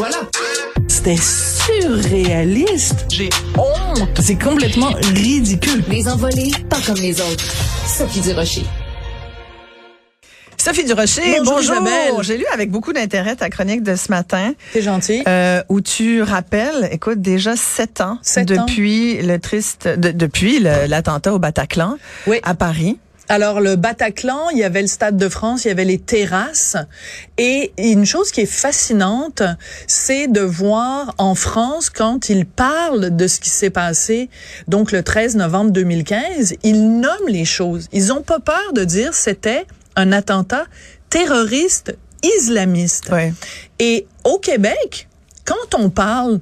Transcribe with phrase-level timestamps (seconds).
[0.00, 0.16] voilà.
[0.88, 3.04] C'était surréaliste.
[3.10, 3.28] J'ai
[3.58, 4.08] honte.
[4.18, 5.84] C'est complètement ridicule.
[5.90, 7.44] Les envolés, pas comme les autres.
[7.86, 8.64] Sophie Durocher.
[10.56, 11.74] Sophie Durocher, Bonjour, bonjour.
[11.74, 12.12] Isabelle.
[12.22, 15.22] J'ai lu avec beaucoup d'intérêt ta chronique de ce matin, C'est gentil.
[15.28, 18.64] euh, où tu rappelles, écoute, déjà sept ans Sept ans.
[18.66, 21.96] depuis le triste, de- depuis l'attentat au Bataclan
[22.26, 22.40] Oui.
[22.42, 22.98] à Paris.
[23.30, 26.76] Alors le Bataclan, il y avait le Stade de France, il y avait les terrasses
[27.38, 29.44] et une chose qui est fascinante,
[29.86, 34.30] c'est de voir en France quand ils parlent de ce qui s'est passé
[34.66, 37.86] donc le 13 novembre 2015, ils nomment les choses.
[37.92, 40.64] Ils ont pas peur de dire c'était un attentat
[41.08, 43.10] terroriste islamiste.
[43.12, 43.32] Ouais.
[43.78, 45.08] Et au Québec,
[45.44, 46.40] quand on parle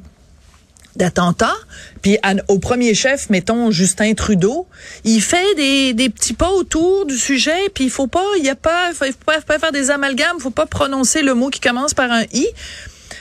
[0.99, 1.57] d'attentats,
[2.03, 4.67] puis au premier chef, mettons Justin Trudeau,
[5.05, 8.51] il fait des, des petits pas autour du sujet, puis il faut pas, il y
[8.51, 11.61] a pas, faut pas, faut pas faire des amalgames, faut pas prononcer le mot qui
[11.61, 12.47] commence par un i.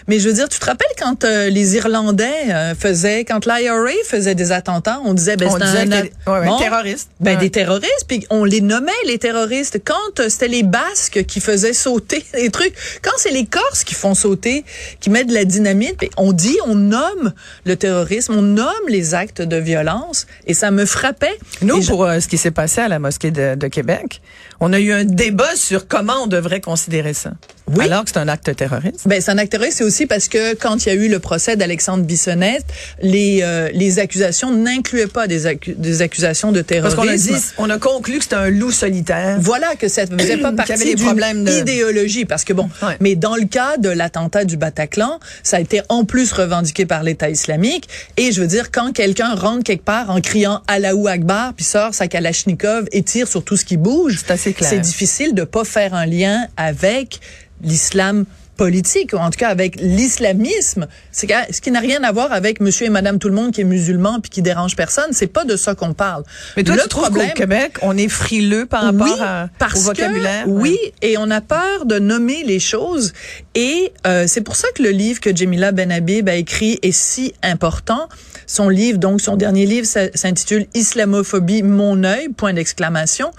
[0.08, 3.92] Mais je veux dire, tu te rappelles quand euh, les Irlandais euh, faisaient, quand l'IRA
[4.06, 6.58] faisait des attentats, on disait, ben c'est un ouais, ouais, Bon.
[6.58, 7.10] terroristes.
[7.20, 7.38] Ben, Ouais.
[7.38, 9.82] des terroristes, puis on les nommait les terroristes.
[9.84, 13.96] Quand euh, c'était les Basques qui faisaient sauter les trucs, quand c'est les Corses qui
[13.96, 14.64] font sauter,
[15.00, 17.34] qui mettent de la dynamite, ben, on dit, on nomme
[17.66, 21.38] le terrorisme, on nomme les actes de violence, et ça me frappait.
[21.62, 24.22] Nous, Et pour euh, ce qui s'est passé à la mosquée de, de Québec,
[24.62, 27.32] on a eu un débat sur comment on devrait considérer ça.
[27.76, 27.84] Oui.
[27.86, 29.02] Alors que c'est un acte terroriste?
[29.06, 31.20] Ben, c'est un acte terroriste, c'est aussi parce que quand il y a eu le
[31.20, 32.66] procès d'Alexandre Bissonnette,
[33.02, 36.96] les, euh, les accusations n'incluaient pas des, accu- des accusations de Parce terrorisme.
[37.30, 39.38] qu'on a dit, on a conclu que c'était un loup solitaire.
[39.42, 42.70] Voilà que ça ne faisait pas partie des d'une problèmes de- idéologie parce que bon,
[42.82, 42.96] Ouais.
[43.02, 47.04] mais dans le cas de l'attentat du Bataclan, ça a été en plus revendiqué par
[47.04, 51.54] l'État islamique et je veux dire quand quelqu'un rentre quelque part en criant Allahu Akbar
[51.54, 54.70] puis sort sa Kalachnikov et tire sur tout ce qui bouge, C'est assez clair.
[54.70, 57.20] c'est difficile de pas faire un lien avec
[57.62, 58.26] l'islam
[58.58, 62.60] politique, ou en tout cas avec l'islamisme, c'est ce qui n'a rien à voir avec
[62.60, 65.46] monsieur et madame tout le monde qui est musulman puis qui dérange personne, c'est pas
[65.46, 66.24] de ça qu'on parle.
[66.58, 69.76] Mais toi, le tu trouves qu'au Québec, on est frileux par rapport oui, à- parce
[69.76, 70.46] au vocabulaire?
[70.46, 73.14] Que, oui, et on a peur de nommer les choses.
[73.54, 77.34] Et euh, c'est pour ça que le livre que Jamila Benhabib a écrit est si
[77.44, 78.10] important.
[78.48, 83.32] Son livre, donc son dernier livre, s'intitule Islamophobie, mon œil, point d'exclamation,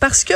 [0.00, 0.34] parce que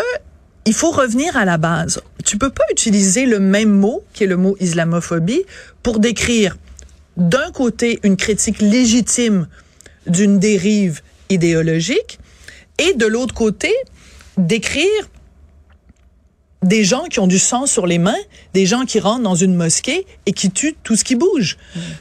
[0.70, 2.00] il faut revenir à la base.
[2.24, 5.42] Tu peux pas utiliser le même mot, qui est le mot islamophobie,
[5.82, 6.56] pour décrire
[7.16, 9.48] d'un côté une critique légitime
[10.06, 12.20] d'une dérive idéologique
[12.78, 13.74] et de l'autre côté
[14.36, 15.08] décrire
[16.62, 18.18] des gens qui ont du sang sur les mains,
[18.52, 21.56] des gens qui rentrent dans une mosquée et qui tuent tout ce qui bouge.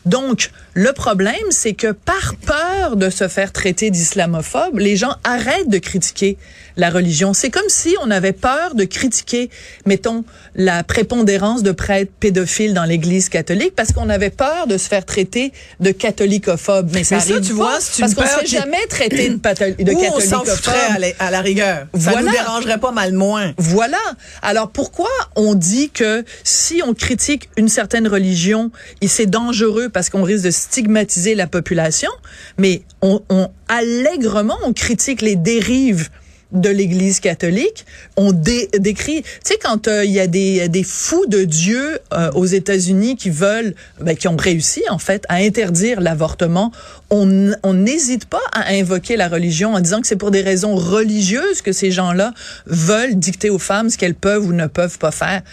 [0.06, 5.69] Donc, le problème, c'est que par peur de se faire traiter d'islamophobe, les gens arrêtent
[5.69, 6.38] de critiquer
[6.75, 7.34] la religion.
[7.34, 9.50] C'est comme si on avait peur de critiquer,
[9.86, 10.24] mettons,
[10.59, 15.06] la prépondérance de prêtres pédophiles dans l'Église catholique parce qu'on avait peur de se faire
[15.06, 16.92] traiter de catholicophobe.
[16.94, 19.30] Mais ça, Mais ça, arrive tu pas, vois, une parce qu'on serait qui- jamais traité
[19.30, 19.36] de,
[19.84, 21.88] de Ou on s'en à la, à la rigueur.
[21.94, 22.22] Ça Voilà.
[22.24, 23.53] nous dérangerait pas mal moins.
[23.58, 23.98] Voilà.
[24.42, 28.69] Alors pourquoi on dit que si on critique une certaine religion,
[29.08, 32.12] c'est dangereux parce qu'on risque de stigmatiser la population,
[32.58, 36.09] mais on, on allègrement on critique les dérives
[36.52, 37.86] de l'Église catholique,
[38.18, 42.00] on dé- décrit, tu sais quand euh, il y a des, des fous de Dieu
[42.12, 46.72] euh, aux États-Unis qui veulent, ben, qui ont réussi en fait à interdire l'avortement,
[47.12, 50.76] on on n'hésite pas à invoquer la religion en disant que c'est pour des raisons
[50.76, 52.34] religieuses que ces gens-là
[52.66, 55.44] veulent dicter aux femmes ce qu'elles peuvent ou ne peuvent pas faire.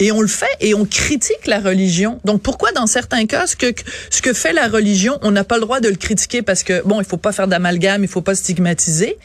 [0.00, 2.20] Et on le fait et on critique la religion.
[2.24, 3.72] Donc pourquoi dans certains cas ce que
[4.10, 6.82] ce que fait la religion, on n'a pas le droit de le critiquer parce que
[6.84, 9.16] bon, il faut pas faire d'amalgame, il faut pas stigmatiser,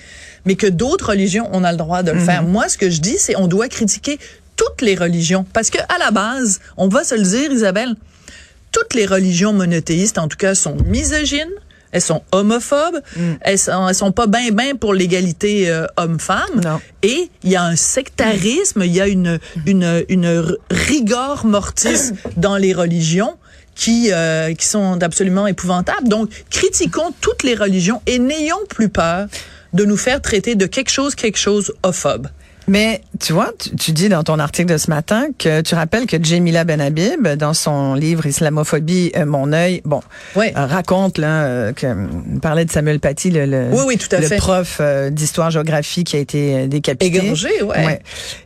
[0.45, 2.43] mais que d'autres religions, on a le droit de le faire.
[2.43, 4.19] Moi, ce que je dis, c'est on doit critiquer
[4.55, 5.45] toutes les religions.
[5.53, 7.95] Parce que à la base, on va se le dire Isabelle,
[8.71, 11.47] toutes les religions monothéistes en tout cas sont misogynes,
[11.91, 13.01] elles sont homophobes,
[13.41, 16.79] elles sont elles sont pas ben ben pour l'égalité euh, homme-femme.
[17.01, 22.73] Et il y a un sectarisme, il y a une une rigueur mortis dans les
[22.73, 23.37] religions
[23.75, 26.09] qui euh, qui sont absolument épouvantables.
[26.09, 29.27] Donc critiquons toutes les religions et n'ayons plus peur
[29.73, 32.27] de nous faire traiter de quelque chose quelque chose ophobe.
[32.67, 36.05] Mais tu vois, tu, tu dis dans ton article de ce matin que tu rappelles
[36.05, 40.01] que Jamila Benhabib, dans son livre Islamophobie, euh, mon œil, bon,
[40.37, 41.87] euh, raconte là euh, que
[42.39, 44.37] parlait de Samuel Paty, le, le, Oui, oui, tout à le fait.
[44.37, 44.79] prof
[45.09, 47.17] d'histoire-géographie qui a été décapité.
[47.17, 48.01] Égorgé, ouais.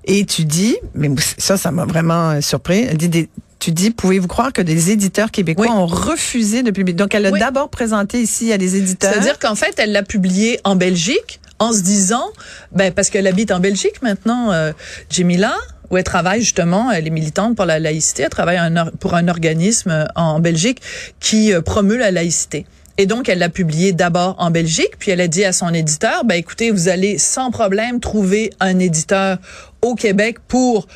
[0.06, 2.86] Et tu dis, mais ça, ça m'a vraiment surpris.
[2.90, 3.30] Elle dit des-
[3.64, 5.72] tu dis, pouvez-vous croire que des éditeurs québécois Oui.
[5.74, 6.98] ont refusé de publier?
[6.98, 7.40] Donc, elle a Oui.
[7.40, 9.14] d'abord présenté ici à des éditeurs.
[9.14, 12.26] C'est-à-dire qu'en fait, elle l'a publié en Belgique, en se disant,
[12.74, 14.74] ben parce qu'elle habite en Belgique maintenant, euh,
[15.10, 15.56] Jemila,
[15.90, 19.30] où elle travaille justement, elle est militante pour la laïcité, elle travaille un, pour un
[19.30, 20.82] organisme euh, en Belgique
[21.22, 22.66] qui euh, promeut la laïcité.
[22.98, 26.26] Et donc, elle l'a publié d'abord en Belgique, puis elle a dit à son éditeur,
[26.26, 29.38] ben écoutez, vous allez sans problème trouver un éditeur
[29.82, 30.88] au Québec pour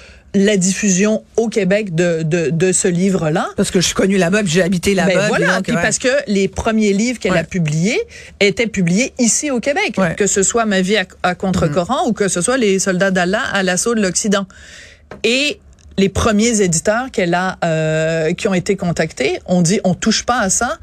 [0.45, 3.50] la diffusion au Québec de, de, de ce livre-là.
[3.57, 5.13] Parce que je suis connue là-bas, j'ai habité là-bas.
[5.13, 7.39] Ben voilà, puis parce que les premiers livres qu'elle Ouais.
[7.39, 8.00] a publiés
[8.39, 10.16] étaient publiés ici au Québec, Ouais.
[10.16, 13.42] que ce soit Ma vie à, à contre-courant ou que ce soit Les soldats d'Allah
[13.54, 14.45] à l'assaut de l'Occident.
[15.24, 15.60] Et
[15.98, 20.40] les premiers éditeurs qu'elle a, euh, qui ont été contactés, ont dit on touche pas
[20.40, 20.78] à ça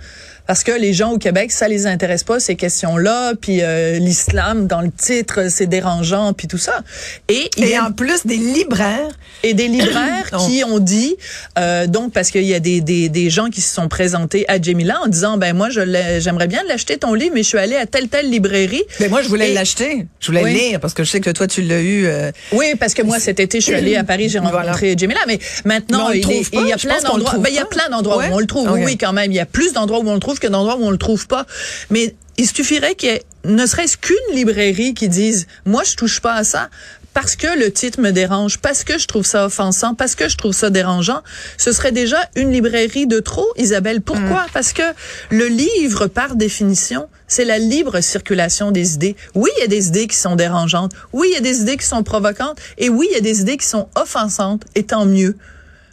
[0.46, 4.66] parce que les gens au Québec, ça les intéresse pas ces questions-là, puis euh, l'islam
[4.66, 6.82] dans le titre, c'est dérangeant, puis tout ça.
[7.28, 9.08] Et il y Et a- en plus, des libraires.
[9.44, 11.14] Et des libraires qui ont dit
[11.58, 14.60] euh, donc parce qu'il y a des, des, des gens qui se sont présentés à
[14.60, 17.86] Jamila en disant ben moi j'aimerais bien l'acheter ton livre mais je suis allée à
[17.86, 20.06] telle telle librairie Mais moi, je voulais Et- l'acheter.
[20.20, 20.52] Je voulais Oui.
[20.52, 22.06] le lire parce que je sais que toi, tu l'as eu.
[22.06, 24.62] euh, oui parce que moi cet été je suis allée à Paris j'ai Voilà.
[24.62, 26.60] rencontré Jamila mais maintenant Mais il, est- pas.
[26.62, 28.28] il y a plein d'endroits ben, il y a plein d'endroits Ouais?
[28.30, 30.20] où on le trouve oui quand même il y a plus d'endroits où on le
[30.20, 31.46] trouve que d'endroits où on le trouve pas
[31.90, 36.20] mais il suffirait qu'il y ait ne serait-ce qu'une librairie qui dise moi je touche
[36.20, 36.70] pas à ça
[37.14, 40.36] parce que le titre me dérange, parce que je trouve ça offensant, parce que je
[40.36, 41.22] trouve ça dérangeant,
[41.56, 44.02] ce serait déjà une librairie de trop, Isabelle.
[44.02, 44.46] Pourquoi?
[44.52, 44.82] Parce que
[45.30, 49.16] le livre, par définition, c'est la libre circulation des idées.
[49.34, 50.92] Oui, il y a des idées qui sont dérangeantes.
[51.12, 52.58] Oui, il y a des idées qui sont provocantes.
[52.78, 54.64] Et oui, il y a des idées qui sont offensantes.
[54.74, 55.36] Et tant mieux.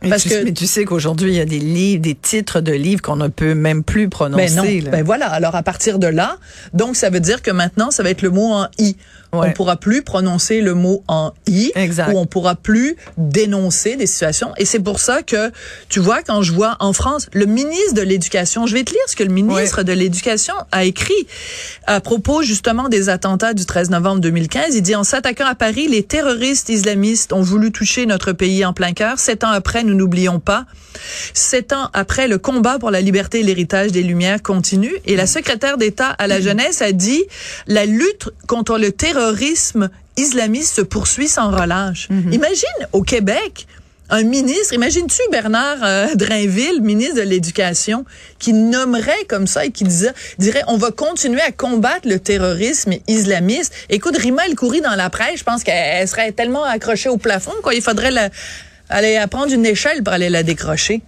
[0.02, 2.60] Mais Parce tu, que- mais tu sais qu'aujourd'hui, il y a des livres, des titres
[2.62, 4.48] de livres qu'on ne peut même plus prononcer.
[4.48, 4.64] Ben non.
[4.86, 4.90] là.
[4.92, 5.28] Ben voilà.
[5.28, 6.38] Alors à partir de là,
[6.74, 8.96] donc ça veut dire que maintenant ça va être le mot en i.
[9.34, 9.48] Ouais.
[9.48, 11.72] On pourra plus prononcer le mot en i.
[11.76, 12.12] Exact.
[12.12, 14.52] Ou on pourra plus dénoncer des situations.
[14.58, 15.52] Et c'est pour ça que
[15.88, 19.00] tu vois quand je vois en France le ministre de l'Éducation, je vais te lire
[19.08, 21.14] ce que le ministre de l'Éducation a écrit
[21.88, 24.76] à propos justement des attentats du 13 novembre 2015.
[24.76, 28.74] Il dit en s'attaquant à Paris, les terroristes islamistes ont voulu toucher notre pays en
[28.74, 29.18] plein cœur.
[29.18, 30.66] Sept ans après, nous n'oublions pas.
[31.34, 34.94] Sept ans après, le combat pour la liberté et l'héritage des Lumières continue.
[35.06, 37.24] Et la secrétaire d'État à la jeunesse a dit
[37.68, 42.10] la lutte contre le terrorisme islamiste se poursuit sans relâche.
[42.32, 43.68] Imagine au Québec.
[44.14, 48.04] Un ministre, imagines-tu Bernard euh, Drainville, ministre de l'Éducation,
[48.40, 52.92] qui nommerait comme ça et qui disait, dirait, on va continuer à combattre le terrorisme
[53.08, 53.74] islamiste.
[53.90, 57.54] Écoute, Rima El Khoury dans la presse, je pense qu'elle serait tellement accrochée au plafond,
[57.64, 57.74] quoi.
[57.74, 58.30] Il faudrait la,
[58.92, 61.02] aller à prendre une échelle pour aller la décrocher.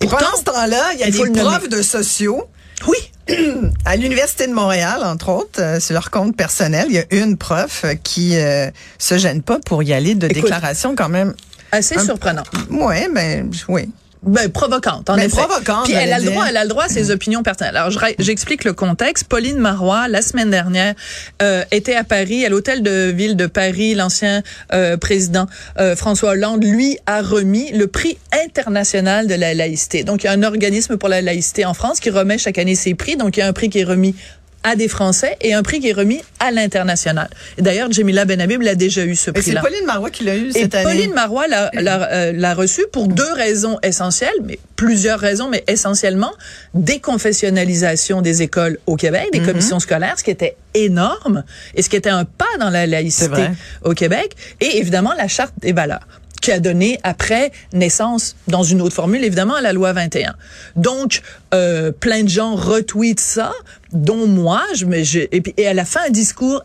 [0.00, 2.44] Et Pourtant, pendant ce temps-là, il y a des profs de sociaux
[2.86, 2.96] Oui.
[3.84, 6.86] à l'Université de Montréal, entre autres, euh, sur leur compte personnel.
[6.88, 10.26] Il y a une prof euh, qui euh, se gêne pas pour y aller de
[10.26, 10.42] Écoute.
[10.42, 11.34] déclaration quand même.
[11.72, 12.44] Assez Un- surprenant.
[12.70, 13.90] Ouais, ben oui.
[14.22, 15.36] Ben, provocante, en Ben, effet.
[15.36, 17.76] provocante, Puis elle a le droit, elle a le droit à ses opinions personnelles.
[17.76, 19.24] Alors, je j'explique le contexte.
[19.24, 20.94] Pauline Marois, la semaine dernière,
[21.42, 23.94] euh, était à Paris, à l'hôtel de ville de Paris.
[23.94, 24.42] L'ancien
[24.72, 25.46] euh, président
[25.78, 30.02] euh, François Hollande, lui, a remis le prix international de la laïcité.
[30.02, 32.74] Donc, il y a un organisme pour la laïcité en France qui remet chaque année
[32.74, 33.16] ses prix.
[33.16, 34.14] Donc, il y a un prix qui est remis
[34.64, 37.28] à des Français et un prix qui est remis à l'international.
[37.58, 39.60] Et d'ailleurs, Jamila Benhabib l'a déjà eu, ce Et c'est prix-là.
[39.62, 40.84] Pauline Marois qui l'a eu Et cette année.
[40.84, 46.32] Pauline Marois l'a, euh, reçu pour deux raisons essentielles, mais plusieurs raisons, mais essentiellement
[46.74, 49.40] déconfessionnalisation des écoles au Québec, Mhm.
[49.40, 51.44] des commissions scolaires, ce qui était énorme
[51.74, 53.48] et ce qui était un pas dans la laïcité
[53.84, 56.06] au Québec, et évidemment la charte des valeurs
[56.40, 60.34] qui a donné après naissance, dans une autre formule, évidemment, à la loi 21.
[60.76, 61.22] Donc,
[61.54, 63.52] euh, plein de gens retweetent ça,
[63.92, 66.62] dont moi, je, je- et, puis, et elle a fait un discours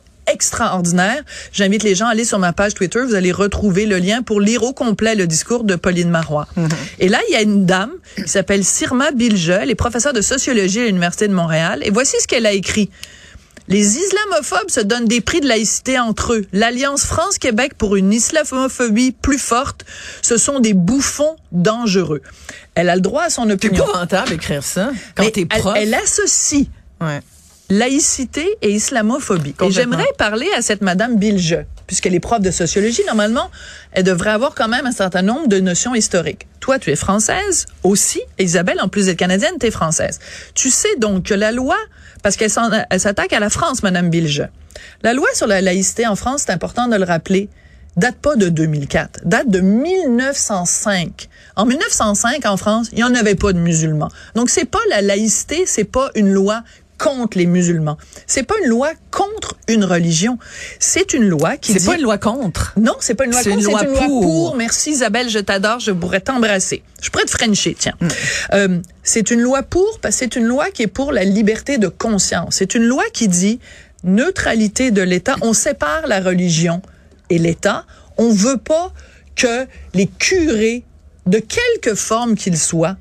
[0.47, 1.21] extraordinaire.
[1.51, 2.99] J'invite les gens à aller sur ma page Twitter.
[3.05, 6.47] Vous allez retrouver le lien pour lire au complet le discours de Pauline Marois.
[6.99, 9.49] Et là, il y a une dame qui s'appelle Sirma Bilge.
[9.49, 11.81] Elle est professeure de sociologie à l'Université de Montréal.
[11.83, 12.89] Et voici ce qu'elle a écrit.
[13.69, 16.45] Les islamophobes se donnent des prix de laïcité entre eux.
[16.51, 19.85] L'Alliance France-Québec pour une islamophobie plus forte,
[20.21, 22.21] ce sont des bouffons dangereux.
[22.75, 23.83] Elle a le droit à son C'est opinion.
[23.85, 25.73] épouvantable d'écrire ça quand t'es prof.
[25.77, 26.65] elle associe
[27.01, 27.21] Ouais.
[27.69, 29.55] laïcité et islamophobie.
[29.61, 33.01] Et j'aimerais parler à cette madame Bilge, puisqu'elle est prof de sociologie.
[33.07, 33.49] Normalement,
[33.93, 36.47] elle devrait avoir quand même un certain nombre de notions historiques.
[36.59, 38.21] Toi, tu es française aussi.
[38.37, 40.19] Et Isabelle, en plus d'être canadienne, tu es française.
[40.53, 41.77] Tu sais donc que la loi,
[42.23, 44.47] parce qu'elle s'attaque à la France, madame Bilge.
[45.03, 47.49] La loi sur la laïcité en France, c'est important de le rappeler,
[47.97, 51.29] date pas de 2004, date de 1905.
[51.55, 54.09] En 1905, en France, il n'y en avait pas de musulmans.
[54.33, 56.63] Donc, c'est pas la laïcité, c'est pas une loi
[57.03, 57.97] contre les musulmans.
[58.27, 60.37] C'est pas une loi contre une religion.
[60.79, 61.85] C'est une loi qui C'est dit...
[61.85, 62.73] pas une loi contre.
[62.77, 64.21] Non, c'est pas une loi C'est contre, une c'est loi une loi pour.
[64.21, 64.55] pour.
[64.55, 66.81] Merci Isabelle, je t'adore, je pourrais t'embrasser.
[67.01, 67.95] Je pourrais te frencher, tiens.
[67.99, 68.07] Mm.
[68.53, 71.77] Euh, c'est une loi pour parce que c'est une loi qui est pour la liberté
[71.77, 72.55] de conscience.
[72.55, 73.59] C'est une loi qui dit
[74.05, 75.35] neutralité de l'État.
[75.41, 76.81] On sépare la religion
[77.29, 77.85] et l'État.
[78.17, 78.93] On veut pas
[79.35, 80.83] que les curés,
[81.25, 82.97] de quelque forme qu'ils soient,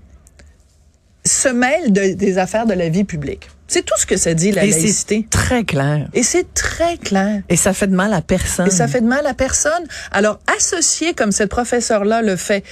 [1.25, 3.49] se mêlent de- des affaires de la vie publique.
[3.69, 5.27] C'est tout ce que ça dit, la Et laïcité.
[5.31, 6.09] c'est très clair.
[6.13, 7.43] Et c'est très clair.
[7.49, 8.67] Et ça fait de mal à personne.
[8.67, 9.85] Et ça fait de mal à personne.
[10.11, 12.65] Alors, associer comme cette professeure-là le fait,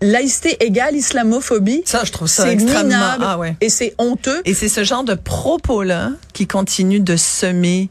[0.00, 2.84] laïcité égale islamophobie, Ça, je trouve ça c'est extrêmement...
[2.84, 3.56] minable Ah ouais.
[3.60, 4.40] et c'est honteux.
[4.44, 7.90] Et c'est ce genre de propos-là qui continue de semer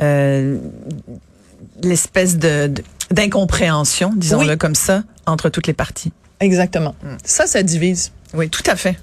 [0.00, 0.58] euh,
[1.82, 2.72] l'espèce de
[3.10, 4.58] d'incompréhension, disons-le Oui.
[4.58, 6.12] comme ça, entre toutes les parties.
[6.40, 6.94] Exactement.
[7.02, 7.16] Hmm.
[7.24, 8.12] Ça, ça divise.
[8.34, 8.96] Oui, tout à fait.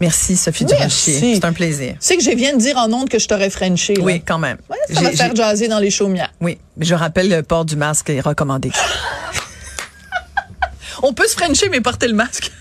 [0.00, 0.64] Merci, Sophie.
[0.64, 1.34] Durocher.
[1.34, 1.96] C'est un plaisir.
[2.00, 3.94] C'est que je viens de dire en ondes que je t'aurais frenché.
[3.94, 4.04] là.
[4.04, 4.58] Oui, quand même.
[4.70, 6.32] Ouais, ça va faire jaser dans les chaumières.
[6.40, 8.70] Oui, mais je rappelle, le port du masque est recommandé.
[11.02, 12.48] On peut se frencher, mais porter le masque.